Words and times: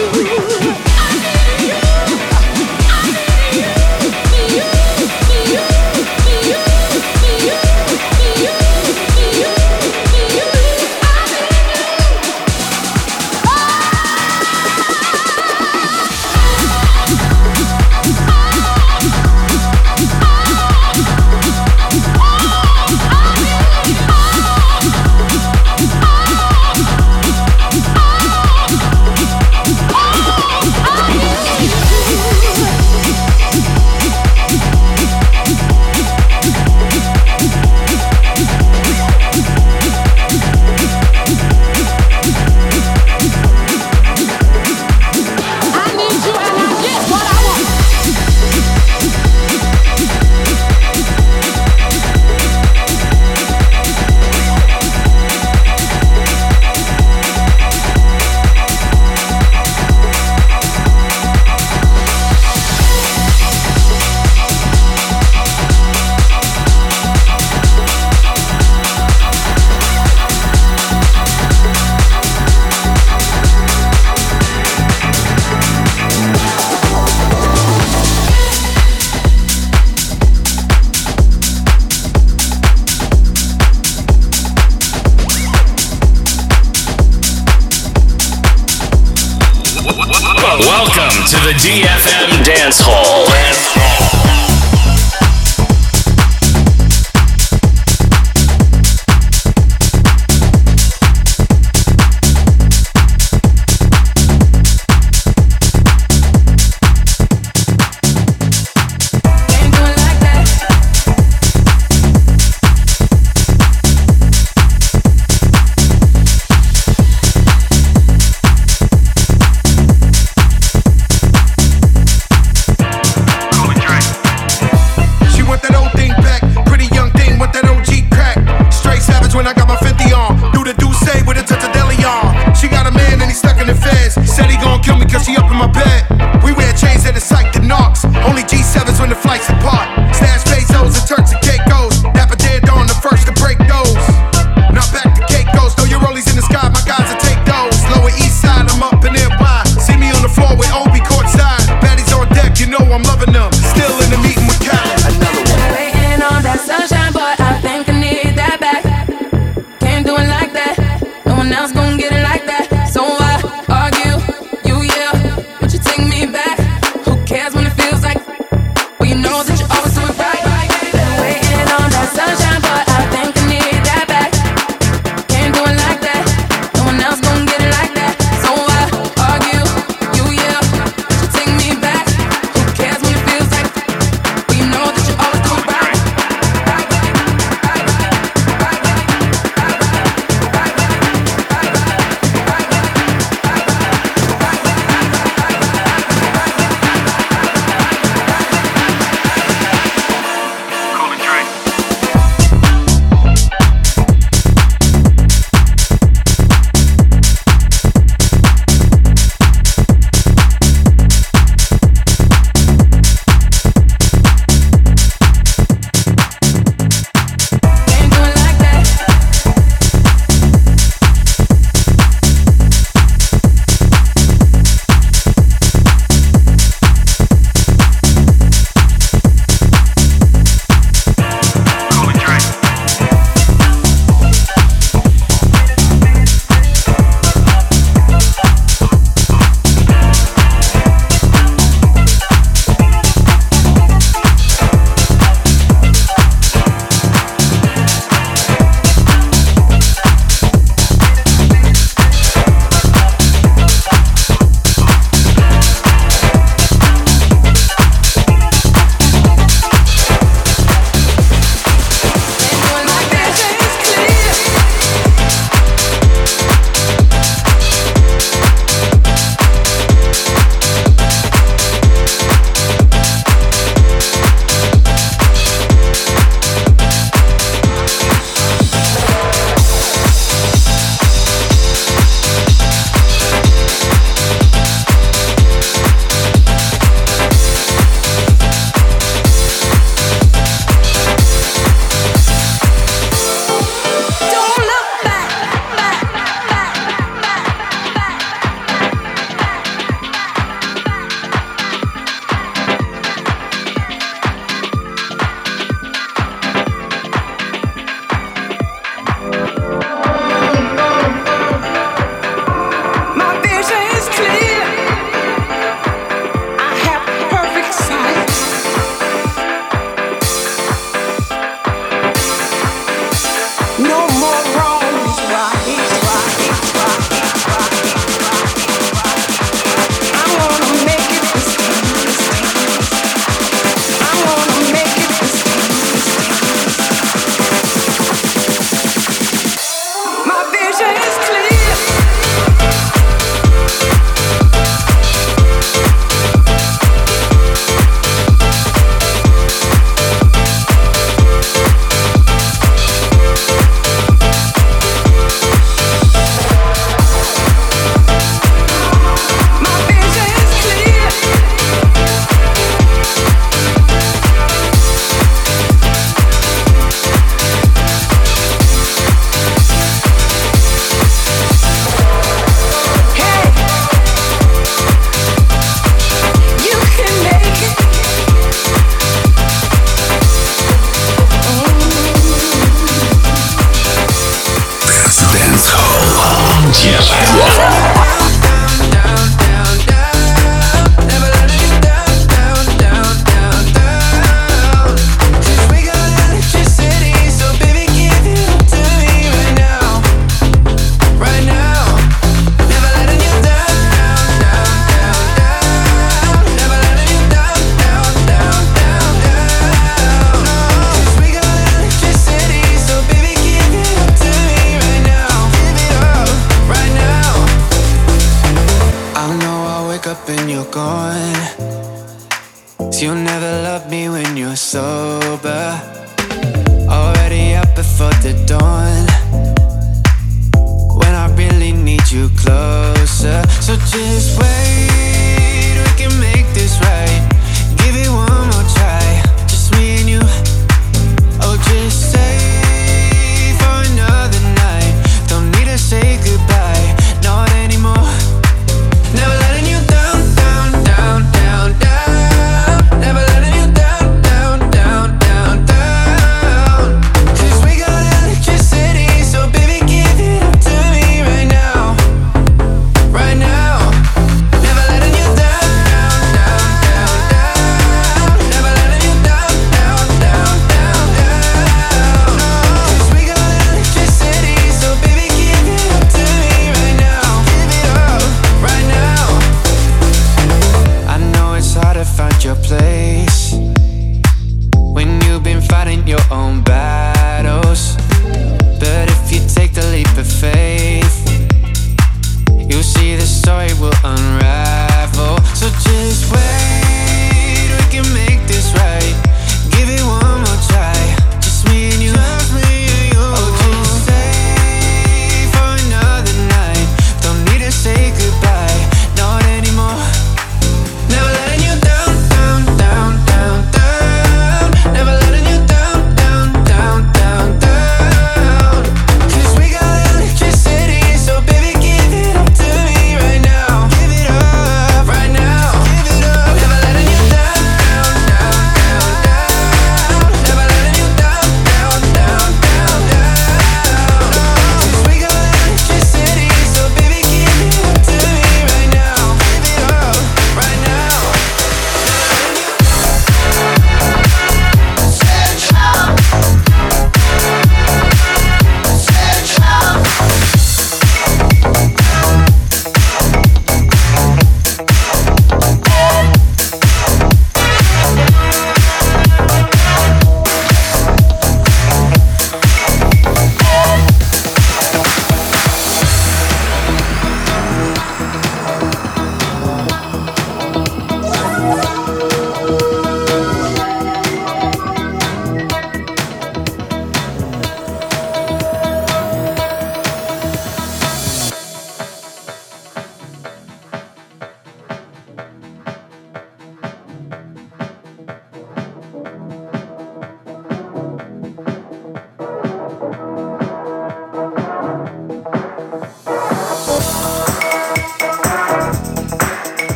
to 0.00 0.39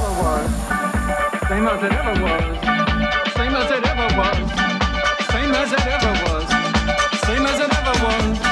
ever 0.00 0.22
was. 0.22 0.50
Same 1.48 1.66
as 1.66 1.82
it 1.82 1.92
ever 1.92 2.22
was. 2.22 2.42
Same 3.34 3.54
as 3.54 3.70
it 3.70 3.84
ever 3.86 4.08
was. 4.16 4.36
Same 5.30 5.54
as 5.54 5.72
it 5.72 5.86
ever 5.86 6.12
was. 6.24 6.48
Same 7.26 7.46
as 7.46 7.60
it 7.60 7.72
ever 7.78 8.04
was. 8.04 8.49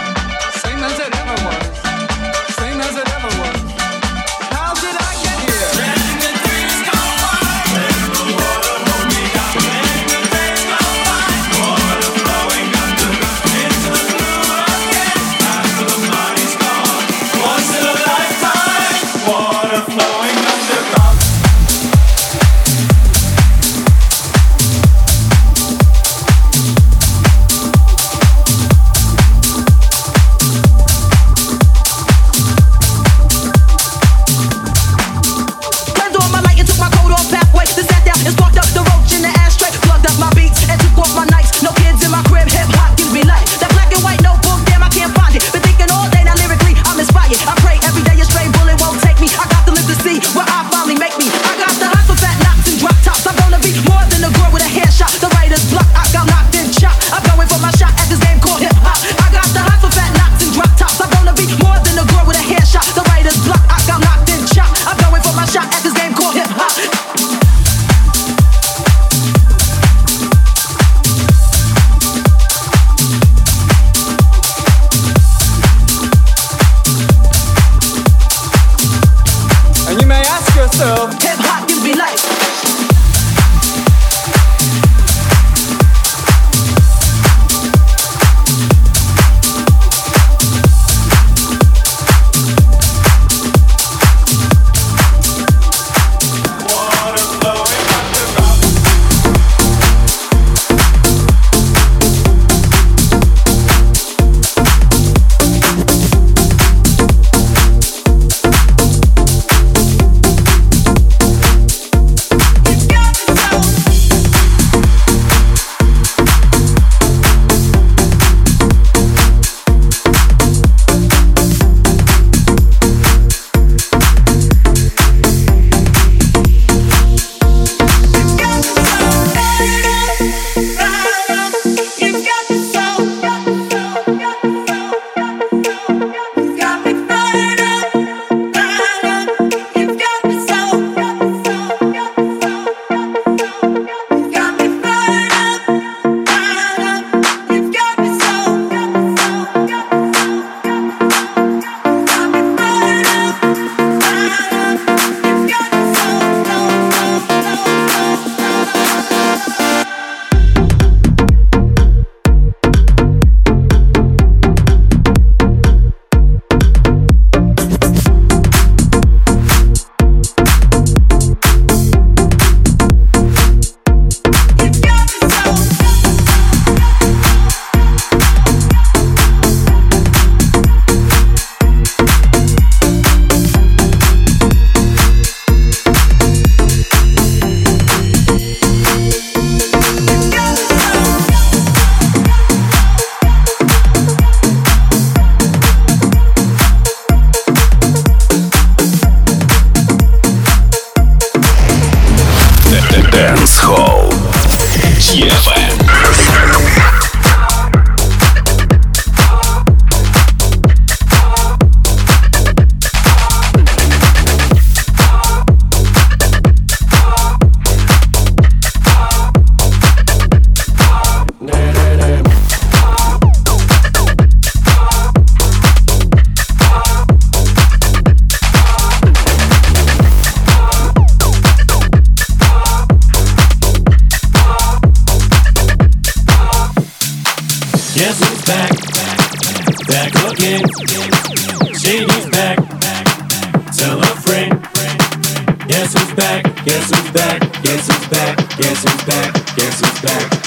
Guess 248.58 248.82
who's 248.82 249.04
back? 249.04 249.34
Guess 249.54 249.80
who's 249.80 250.00
back? 250.02 250.37